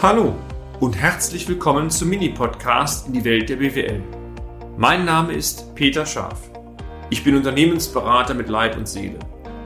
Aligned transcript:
Hallo 0.00 0.32
und 0.78 0.96
herzlich 0.96 1.48
willkommen 1.48 1.90
zum 1.90 2.10
Mini-Podcast 2.10 3.08
in 3.08 3.14
die 3.14 3.24
Welt 3.24 3.48
der 3.48 3.56
BWL. 3.56 4.00
Mein 4.76 5.04
Name 5.04 5.32
ist 5.32 5.74
Peter 5.74 6.06
Scharf. 6.06 6.52
Ich 7.10 7.24
bin 7.24 7.34
Unternehmensberater 7.34 8.32
mit 8.34 8.48
Leib 8.48 8.76
und 8.76 8.86
Seele 8.86 9.18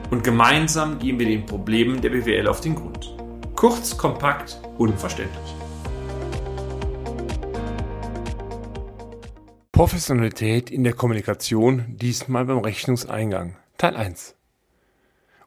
und 0.09 0.23
gemeinsam 0.23 0.97
gehen 0.97 1.19
wir 1.19 1.27
den 1.27 1.45
Problemen 1.45 2.01
der 2.01 2.09
BWL 2.09 2.47
auf 2.47 2.61
den 2.61 2.73
Grund. 2.73 3.15
Kurz, 3.55 3.95
kompakt, 3.95 4.59
unverständlich. 4.79 5.55
Professionalität 9.71 10.71
in 10.71 10.83
der 10.83 10.93
Kommunikation, 10.93 11.95
diesmal 12.01 12.45
beim 12.45 12.57
Rechnungseingang. 12.57 13.57
Teil 13.77 13.95
1. 13.95 14.35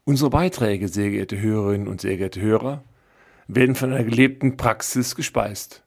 Unsere 0.05 0.31
Beiträge, 0.31 0.87
sehr 0.87 1.11
geehrte 1.11 1.41
Hörerinnen 1.41 1.89
und 1.89 2.01
sehr 2.01 2.17
geehrte 2.17 2.41
Hörer, 2.41 2.85
werden 3.49 3.75
von 3.75 3.93
einer 3.93 4.05
gelebten 4.05 4.57
Praxis 4.57 5.15
gespeist. 5.15 5.85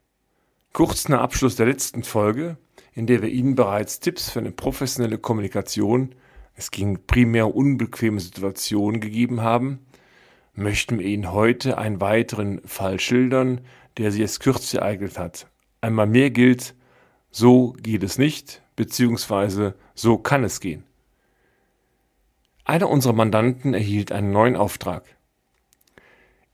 Kurz 0.73 1.09
nach 1.09 1.21
Abschluss 1.21 1.55
der 1.55 1.65
letzten 1.65 2.03
Folge, 2.03 2.57
in 2.93 3.07
der 3.07 3.21
wir 3.21 3.29
Ihnen 3.29 3.55
bereits 3.55 3.99
Tipps 3.99 4.29
für 4.29 4.39
eine 4.39 4.51
professionelle 4.51 5.17
Kommunikation, 5.17 6.15
es 6.55 6.71
ging 6.71 6.99
primär 7.07 7.55
unbequeme 7.55 8.19
Situationen 8.19 9.01
gegeben 9.01 9.41
haben, 9.41 9.85
möchten 10.53 10.99
wir 10.99 11.05
Ihnen 11.05 11.31
heute 11.31 11.77
einen 11.77 12.01
weiteren 12.01 12.61
Fall 12.65 12.99
schildern, 12.99 13.61
der 13.97 14.11
sich 14.11 14.21
als 14.21 14.39
kürzlich 14.39 14.81
ereignet 14.81 15.17
hat. 15.17 15.47
Einmal 15.81 16.07
mehr 16.07 16.29
gilt, 16.29 16.75
so 17.31 17.73
geht 17.81 18.03
es 18.03 18.17
nicht, 18.17 18.61
beziehungsweise 18.75 19.75
so 19.95 20.17
kann 20.17 20.43
es 20.43 20.59
gehen. 20.59 20.83
Einer 22.65 22.89
unserer 22.89 23.13
Mandanten 23.13 23.73
erhielt 23.73 24.11
einen 24.11 24.31
neuen 24.31 24.55
Auftrag. 24.55 25.03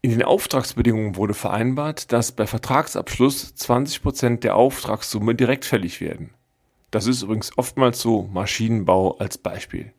In 0.06 0.12
den 0.12 0.22
Auftragsbedingungen 0.22 1.16
wurde 1.16 1.34
vereinbart, 1.34 2.12
dass 2.12 2.32
bei 2.32 2.46
Vertragsabschluss 2.46 3.56
20 3.56 4.04
Prozent 4.04 4.44
der 4.44 4.56
Auftragssumme 4.56 5.34
direkt 5.34 5.66
fällig 5.66 6.00
werden. 6.00 6.30
Das 6.92 7.08
ist 7.08 7.24
übrigens 7.24 7.58
oftmals 7.58 8.02
so 8.02 8.30
Maschinenbau 8.32 9.18
als 9.18 9.40
Beispiel. 9.40 9.94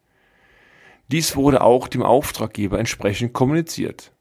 Dies 1.11 1.35
wurde 1.35 1.61
auch 1.61 1.89
dem 1.89 2.05
Auftraggeber 2.05 2.79
entsprechend 2.79 3.33
kommuniziert. 3.33 4.13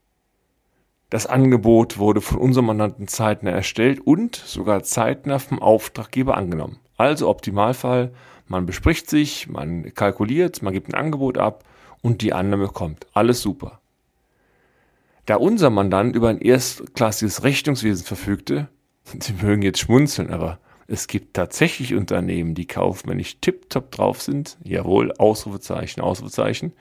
Das 1.11 1.27
Angebot 1.27 1.99
wurde 1.99 2.21
von 2.21 2.39
unserem 2.39 2.65
Mandanten 2.65 3.07
zeitnah 3.07 3.51
erstellt 3.51 3.99
und 3.99 4.37
sogar 4.37 4.81
zeitnah 4.81 5.37
vom 5.37 5.61
Auftraggeber 5.61 6.35
angenommen. 6.35 6.79
Also 6.97 7.29
Optimalfall, 7.29 8.11
man 8.47 8.65
bespricht 8.65 9.07
sich, 9.07 9.49
man 9.49 9.93
kalkuliert, 9.93 10.63
man 10.63 10.73
gibt 10.73 10.87
ein 10.87 10.95
Angebot 10.95 11.37
ab 11.37 11.63
und 12.01 12.23
die 12.23 12.33
Annahme 12.33 12.69
kommt. 12.69 13.05
Alles 13.13 13.43
super. 13.43 13.81
Da 15.25 15.37
unser 15.37 15.69
Mandant 15.69 16.15
über 16.15 16.29
ein 16.29 16.39
erstklassiges 16.39 17.43
Rechnungswesen 17.43 18.05
verfügte, 18.05 18.69
Sie 19.19 19.33
mögen 19.33 19.61
jetzt 19.61 19.79
schmunzeln, 19.79 20.31
aber 20.31 20.59
es 20.87 21.07
gibt 21.07 21.33
tatsächlich 21.33 21.95
Unternehmen, 21.95 22.53
die 22.53 22.67
kaufmännisch 22.67 23.37
tiptop 23.41 23.91
drauf 23.91 24.21
sind, 24.21 24.57
jawohl, 24.63 25.11
Ausrufezeichen, 25.17 26.01
Ausrufezeichen, 26.01 26.73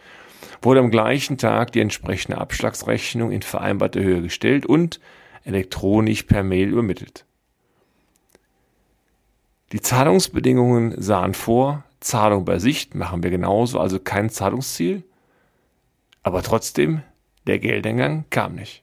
wurde 0.60 0.80
am 0.80 0.90
gleichen 0.90 1.38
Tag 1.38 1.72
die 1.72 1.80
entsprechende 1.80 2.38
Abschlagsrechnung 2.38 3.30
in 3.30 3.40
vereinbarte 3.40 4.02
Höhe 4.02 4.20
gestellt 4.20 4.66
und 4.66 5.00
elektronisch 5.44 6.24
per 6.24 6.42
Mail 6.42 6.68
übermittelt. 6.68 7.24
Die 9.72 9.80
Zahlungsbedingungen 9.80 11.00
sahen 11.00 11.32
vor, 11.32 11.84
Zahlung 12.00 12.44
bei 12.44 12.58
Sicht 12.58 12.94
machen 12.94 13.22
wir 13.22 13.30
genauso, 13.30 13.80
also 13.80 13.98
kein 13.98 14.28
Zahlungsziel, 14.28 15.02
aber 16.22 16.42
trotzdem 16.42 17.02
der 17.46 17.58
Geldeingang 17.58 18.24
kam 18.30 18.54
nicht. 18.54 18.82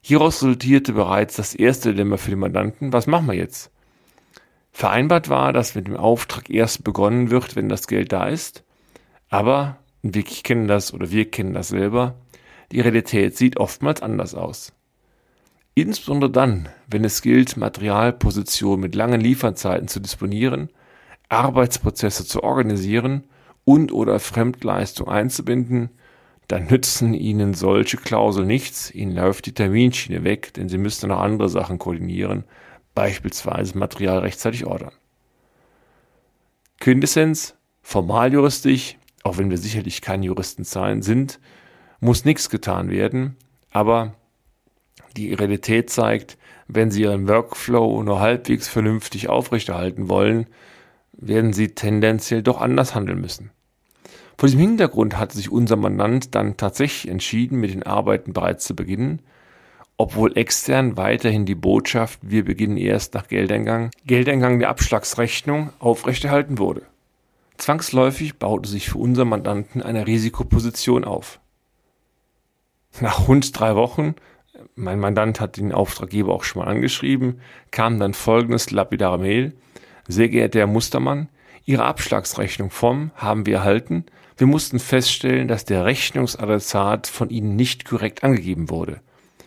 Hieraus 0.00 0.42
resultierte 0.42 0.92
bereits 0.92 1.36
das 1.36 1.54
erste 1.54 1.92
Dilemma 1.92 2.18
für 2.18 2.30
den 2.30 2.38
Mandanten. 2.38 2.92
Was 2.92 3.06
machen 3.06 3.26
wir 3.26 3.34
jetzt? 3.34 3.70
Vereinbart 4.70 5.28
war, 5.28 5.52
dass 5.52 5.74
mit 5.74 5.86
dem 5.86 5.96
Auftrag 5.96 6.50
erst 6.50 6.84
begonnen 6.84 7.30
wird, 7.30 7.56
wenn 7.56 7.68
das 7.68 7.86
Geld 7.86 8.12
da 8.12 8.26
ist. 8.26 8.64
Aber, 9.30 9.78
wir 10.02 10.22
kennen 10.22 10.68
das 10.68 10.92
oder 10.92 11.10
wir 11.10 11.30
kennen 11.30 11.54
das 11.54 11.68
selber, 11.68 12.16
die 12.72 12.80
Realität 12.80 13.36
sieht 13.36 13.56
oftmals 13.56 14.02
anders 14.02 14.34
aus. 14.34 14.72
Insbesondere 15.74 16.30
dann, 16.30 16.68
wenn 16.86 17.04
es 17.04 17.22
gilt, 17.22 17.56
Materialpositionen 17.56 18.80
mit 18.80 18.94
langen 18.94 19.20
Lieferzeiten 19.20 19.88
zu 19.88 20.00
disponieren, 20.00 20.70
Arbeitsprozesse 21.28 22.26
zu 22.26 22.42
organisieren 22.42 23.24
und 23.64 23.92
oder 23.92 24.20
Fremdleistung 24.20 25.08
einzubinden, 25.08 25.90
dann 26.54 26.68
nützen 26.68 27.14
Ihnen 27.14 27.52
solche 27.52 27.96
Klauseln 27.96 28.46
nichts. 28.46 28.88
Ihnen 28.92 29.16
läuft 29.16 29.46
die 29.46 29.54
Terminschiene 29.54 30.22
weg, 30.22 30.54
denn 30.54 30.68
Sie 30.68 30.78
müssen 30.78 31.08
noch 31.08 31.18
andere 31.18 31.48
Sachen 31.48 31.80
koordinieren, 31.80 32.44
beispielsweise 32.94 33.76
Material 33.76 34.20
rechtzeitig 34.20 34.64
ordern. 34.64 34.92
Quintessenz, 36.78 37.56
formal 37.82 38.32
juristisch, 38.32 38.96
auch 39.24 39.36
wenn 39.36 39.50
wir 39.50 39.58
sicherlich 39.58 40.00
keine 40.00 40.26
Juristen 40.26 40.62
sein 40.62 41.02
sind, 41.02 41.40
muss 41.98 42.24
nichts 42.24 42.48
getan 42.50 42.88
werden, 42.88 43.36
aber 43.72 44.14
die 45.16 45.34
Realität 45.34 45.90
zeigt, 45.90 46.38
wenn 46.68 46.92
Sie 46.92 47.02
Ihren 47.02 47.26
Workflow 47.26 48.00
nur 48.04 48.20
halbwegs 48.20 48.68
vernünftig 48.68 49.28
aufrechterhalten 49.28 50.08
wollen, 50.08 50.46
werden 51.14 51.52
Sie 51.52 51.74
tendenziell 51.74 52.44
doch 52.44 52.60
anders 52.60 52.94
handeln 52.94 53.20
müssen. 53.20 53.50
Vor 54.36 54.48
diesem 54.48 54.60
Hintergrund 54.60 55.18
hatte 55.18 55.36
sich 55.36 55.50
unser 55.50 55.76
Mandant 55.76 56.34
dann 56.34 56.56
tatsächlich 56.56 57.10
entschieden, 57.10 57.60
mit 57.60 57.72
den 57.72 57.84
Arbeiten 57.84 58.32
bereits 58.32 58.64
zu 58.64 58.74
beginnen, 58.74 59.20
obwohl 59.96 60.36
extern 60.36 60.96
weiterhin 60.96 61.46
die 61.46 61.54
Botschaft, 61.54 62.18
wir 62.22 62.44
beginnen 62.44 62.76
erst 62.76 63.14
nach 63.14 63.28
Geldeingang, 63.28 63.90
Geldeingang 64.06 64.58
der 64.58 64.70
Abschlagsrechnung 64.70 65.70
aufrechterhalten 65.78 66.58
wurde. 66.58 66.82
Zwangsläufig 67.58 68.38
baute 68.38 68.68
sich 68.68 68.90
für 68.90 68.98
unser 68.98 69.24
Mandanten 69.24 69.80
eine 69.82 70.06
Risikoposition 70.06 71.04
auf. 71.04 71.38
Nach 73.00 73.28
rund 73.28 73.58
drei 73.58 73.76
Wochen, 73.76 74.16
mein 74.74 74.98
Mandant 74.98 75.40
hat 75.40 75.56
den 75.56 75.72
Auftraggeber 75.72 76.32
auch 76.32 76.42
schon 76.42 76.62
mal 76.62 76.68
angeschrieben, 76.68 77.40
kam 77.70 78.00
dann 78.00 78.14
folgendes 78.14 78.72
lapidare 78.72 79.18
Mail. 79.18 79.52
Sehr 80.08 80.28
geehrter 80.28 80.60
Herr 80.60 80.66
Mustermann, 80.66 81.28
Ihre 81.64 81.84
Abschlagsrechnung 81.84 82.70
vom 82.70 83.10
haben 83.14 83.46
wir 83.46 83.56
erhalten. 83.56 84.04
Wir 84.36 84.46
mussten 84.46 84.80
feststellen, 84.80 85.48
dass 85.48 85.64
der 85.64 85.84
Rechnungsadressat 85.84 87.06
von 87.06 87.30
Ihnen 87.30 87.54
nicht 87.56 87.84
korrekt 87.84 88.24
angegeben 88.24 88.68
wurde. 88.68 89.00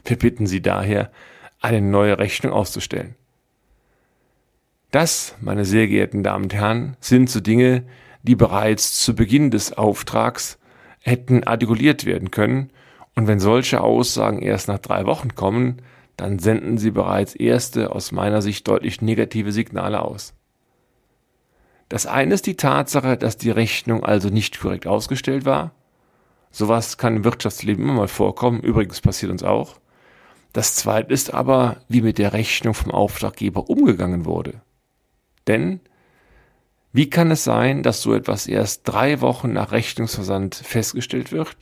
Wir 0.06 0.18
bitten 0.18 0.48
Sie 0.48 0.62
daher, 0.62 1.12
eine 1.60 1.82
neue 1.82 2.18
Rechnung 2.20 2.54
auszustellen. 2.54 3.16
Das, 4.92 5.36
meine 5.42 5.66
sehr 5.66 5.88
geehrten 5.88 6.24
Damen 6.24 6.46
und 6.46 6.54
Herren, 6.54 6.96
sind 7.02 7.30
so 7.30 7.42
Dinge, 7.42 7.84
die 8.24 8.36
bereits 8.36 9.00
zu 9.02 9.16
Beginn 9.16 9.52
des 9.52 9.74
Auftrags 9.74 10.58
hätten 11.02 11.44
artikuliert 11.44 12.06
werden 12.06 12.32
können, 12.32 12.72
und 13.16 13.26
wenn 13.26 13.40
solche 13.40 13.82
Aussagen 13.82 14.44
erst 14.44 14.68
nach 14.68 14.78
drei 14.78 15.08
Wochen 15.08 15.34
kommen, 15.34 15.82
dann 16.18 16.38
senden 16.38 16.78
sie 16.78 16.92
bereits 16.92 17.34
erste, 17.34 17.92
aus 17.92 18.12
meiner 18.12 18.44
Sicht 18.44 18.68
deutlich 18.68 19.02
negative 19.02 19.52
Signale 19.52 20.04
aus. 20.04 20.36
Das 21.90 22.06
eine 22.06 22.34
ist 22.34 22.46
die 22.46 22.58
Tatsache, 22.58 23.18
dass 23.18 23.38
die 23.38 23.52
Rechnung 23.52 24.04
also 24.04 24.30
nicht 24.30 24.60
korrekt 24.60 24.88
ausgestellt 24.88 25.46
war. 25.46 25.72
Sowas 26.52 26.98
kann 26.98 27.18
im 27.18 27.24
Wirtschaftsleben 27.24 27.84
immer 27.84 27.94
mal 27.94 28.08
vorkommen, 28.08 28.62
übrigens 28.62 29.02
passiert 29.02 29.32
uns 29.32 29.44
auch. 29.44 29.80
Das 30.54 30.76
zweite 30.76 31.14
ist 31.14 31.34
aber, 31.34 31.78
wie 31.88 32.02
mit 32.02 32.18
der 32.18 32.34
Rechnung 32.34 32.74
vom 32.74 32.92
Auftraggeber 32.92 33.70
umgegangen 33.70 34.26
wurde. 34.26 34.62
Denn 35.46 35.80
wie 36.94 37.10
kann 37.10 37.32
es 37.32 37.44
sein, 37.44 37.84
dass 37.84 38.02
so 38.02 38.14
etwas 38.14 38.48
erst 38.48 38.88
drei 38.88 39.22
Wochen 39.22 39.54
nach 39.54 39.72
Rechnungsversand 39.72 40.56
festgestellt 40.56 41.32
wird? 41.32 41.56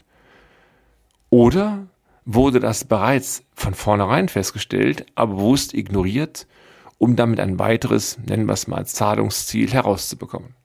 Oder 1.29 1.87
wurde 2.23 2.59
das 2.59 2.85
bereits 2.85 3.43
von 3.53 3.73
vornherein 3.73 4.29
festgestellt, 4.29 5.05
aber 5.15 5.35
bewusst 5.35 5.73
ignoriert 5.73 6.47
um 6.97 7.15
damit 7.15 7.39
ein 7.39 7.59
weiteres, 7.59 8.17
nennen 8.17 8.47
wir 8.47 8.53
es 8.53 8.67
mal, 8.67 8.85
Zahlungsziel 8.85 9.71
herauszubekommen. 9.71 10.55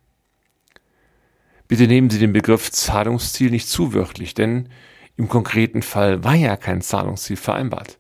Bitte 1.69 1.87
nehmen 1.87 2.11
Sie 2.11 2.19
den 2.19 2.33
Begriff 2.33 2.71
Zahlungsziel 2.71 3.51
nicht 3.51 3.69
zu 3.69 3.95
wörtlich, 3.95 4.35
denn 4.35 4.69
im 5.17 5.29
konkreten 5.29 5.83
Fall 5.83 6.25
war 6.25 6.35
ja 6.35 6.57
kein 6.57 6.81
Zahlungsziel 6.81 7.37
vereinbart. 7.37 7.99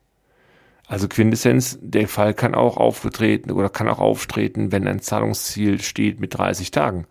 Also 0.87 1.06
Quintessenz, 1.06 1.79
der 1.81 2.09
Fall 2.09 2.35
kann 2.35 2.56
auch 2.56 2.77
aufgetreten 2.77 3.53
oder 3.53 3.69
kann 3.69 3.88
auch 3.88 4.00
auftreten, 4.00 4.73
wenn 4.73 4.88
ein 4.88 5.00
Zahlungsziel 5.00 5.81
steht 5.81 6.19
mit 6.19 6.37
30 6.37 6.73
Tagen. 6.73 7.06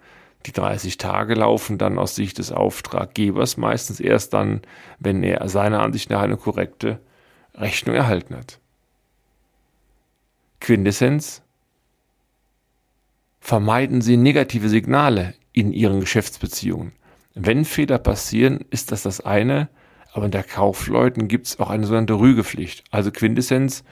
Die 0.45 0.51
30 0.51 0.97
Tage 0.97 1.33
laufen 1.33 1.77
dann 1.77 1.97
aus 1.97 2.15
Sicht 2.15 2.39
des 2.39 2.51
Auftraggebers 2.51 3.55
meistens 3.55 4.01
erst 4.01 4.33
dann, 4.33 4.61
wenn 4.99 5.23
er 5.23 5.47
seiner 5.47 5.81
Ansicht 5.81 6.09
nach 6.09 6.21
eine 6.21 6.35
korrekte 6.35 6.99
Rechnung 7.55 7.95
erhalten 7.95 8.35
hat. 8.35 8.59
Quintessenz 10.59 11.41
Vermeiden 13.39 14.01
Sie 14.01 14.17
negative 14.17 14.69
Signale 14.69 15.33
in 15.53 15.73
Ihren 15.73 16.01
Geschäftsbeziehungen. 16.01 16.91
Wenn 17.33 17.65
Fehler 17.65 17.97
passieren, 17.97 18.65
ist 18.69 18.91
das 18.91 19.03
das 19.03 19.21
eine, 19.21 19.69
Aber 20.13 20.25
unter 20.25 20.43
Kaufleuten 20.43 21.27
gibt 21.27 21.47
es 21.47 21.59
auch 21.59 21.69
eine 21.69 21.85
sogenannte 21.85 22.19
Rügepflicht. 22.19 22.83
Also 22.91 23.11
Quintessenz, 23.11 23.83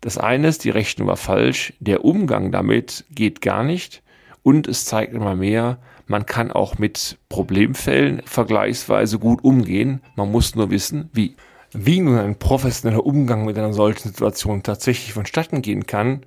das 0.00 0.18
eine 0.18 0.48
ist, 0.48 0.64
die 0.64 0.70
Rechnung 0.70 1.08
war 1.08 1.16
falsch, 1.16 1.74
der 1.80 2.04
Umgang 2.04 2.50
damit 2.50 3.04
geht 3.10 3.40
gar 3.40 3.62
nicht 3.62 4.02
und 4.42 4.66
es 4.66 4.84
zeigt 4.84 5.14
immer 5.14 5.34
mehr, 5.34 5.78
man 6.06 6.26
kann 6.26 6.50
auch 6.50 6.78
mit 6.78 7.18
Problemfällen 7.28 8.22
vergleichsweise 8.24 9.18
gut 9.18 9.42
umgehen, 9.44 10.02
man 10.16 10.30
muss 10.30 10.54
nur 10.54 10.70
wissen, 10.70 11.10
wie. 11.12 11.36
Wie 11.76 11.98
nun 11.98 12.18
ein 12.18 12.38
professioneller 12.38 13.04
Umgang 13.04 13.44
mit 13.44 13.58
einer 13.58 13.72
solchen 13.72 14.08
Situation 14.08 14.62
tatsächlich 14.62 15.12
vonstatten 15.12 15.60
gehen 15.60 15.88
kann, 15.88 16.20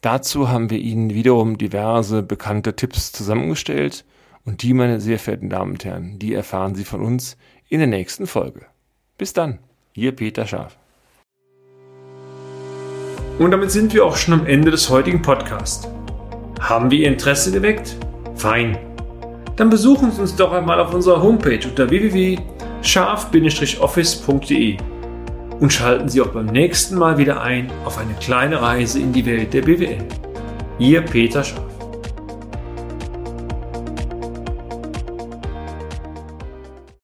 dazu 0.00 0.48
haben 0.48 0.70
wir 0.70 0.78
Ihnen 0.78 1.10
wiederum 1.10 1.56
diverse 1.56 2.24
bekannte 2.24 2.74
Tipps 2.74 3.12
zusammengestellt 3.12 4.04
und 4.44 4.62
die, 4.62 4.74
meine 4.74 5.00
sehr 5.00 5.20
verehrten 5.20 5.50
Damen 5.50 5.72
und 5.72 5.84
Herren, 5.84 6.18
die 6.18 6.34
erfahren 6.34 6.74
Sie 6.74 6.82
von 6.82 7.00
uns 7.00 7.36
in 7.68 7.78
der 7.78 7.86
nächsten 7.86 8.26
Folge. 8.26 8.62
Bis 9.18 9.32
dann, 9.32 9.60
Ihr 9.94 10.10
Peter 10.10 10.48
Scharf. 10.48 10.76
Und 13.38 13.52
damit 13.52 13.70
sind 13.70 13.94
wir 13.94 14.04
auch 14.04 14.16
schon 14.16 14.34
am 14.34 14.46
Ende 14.46 14.72
des 14.72 14.90
heutigen 14.90 15.22
Podcasts. 15.22 15.88
Haben 16.58 16.90
wir 16.90 16.98
Ihr 16.98 17.08
Interesse 17.08 17.52
geweckt? 17.52 17.96
Fein. 18.34 18.76
Dann 19.54 19.70
besuchen 19.70 20.10
Sie 20.10 20.20
uns 20.20 20.34
doch 20.34 20.52
einmal 20.52 20.80
auf 20.80 20.92
unserer 20.92 21.22
Homepage 21.22 21.60
unter 21.68 21.88
www.scharf-office.de 22.82 24.76
und 25.60 25.72
schalten 25.72 26.08
Sie 26.08 26.20
auch 26.20 26.28
beim 26.28 26.46
nächsten 26.46 26.96
Mal 26.96 27.18
wieder 27.18 27.42
ein 27.42 27.70
auf 27.84 27.98
eine 27.98 28.14
kleine 28.14 28.62
Reise 28.62 29.00
in 29.00 29.12
die 29.12 29.26
Welt 29.26 29.52
der 29.52 29.62
BWL. 29.62 29.98
Ihr 30.78 31.02
Peter 31.02 31.42
Scharf. 31.42 31.67